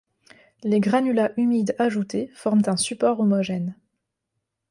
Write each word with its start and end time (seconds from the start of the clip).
Les 0.63 0.79
granulats 0.79 1.31
humides 1.37 1.75
ajoutés 1.77 2.31
forment 2.33 2.63
un 2.65 2.75
support 2.75 3.19
homogène. 3.19 3.75